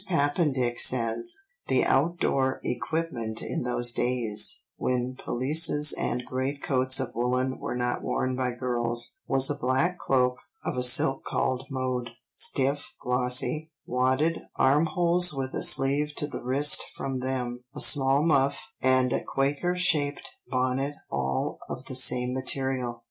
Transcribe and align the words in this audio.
Papendick 0.09 0.79
says, 0.79 1.35
"The 1.67 1.85
outdoor 1.85 2.59
equipment 2.63 3.43
in 3.43 3.61
those 3.61 3.91
days, 3.93 4.59
when 4.77 5.15
pelisses 5.15 5.93
and 5.95 6.23
great 6.25 6.63
coats 6.63 6.99
of 6.99 7.13
woollen 7.13 7.59
were 7.59 7.75
not 7.75 8.01
worn 8.01 8.35
by 8.35 8.53
girls, 8.53 9.17
was 9.27 9.47
a 9.47 9.53
black 9.55 9.99
cloak 9.99 10.37
of 10.65 10.75
a 10.75 10.81
silk 10.81 11.23
called 11.23 11.67
'mode,' 11.69 12.09
stiff, 12.31 12.95
glossy, 12.99 13.69
wadded, 13.85 14.39
armholes 14.55 15.35
with 15.35 15.53
a 15.53 15.61
sleeve 15.61 16.15
to 16.15 16.25
the 16.25 16.41
wrist 16.41 16.83
from 16.95 17.19
them, 17.19 17.63
a 17.75 17.79
small 17.79 18.23
muff, 18.23 18.59
and 18.81 19.13
a 19.13 19.23
quaker 19.23 19.75
shaped 19.75 20.31
bonnet 20.47 20.95
all 21.11 21.59
of 21.69 21.85
the 21.85 21.95
same 21.95 22.33
material." 22.33 22.99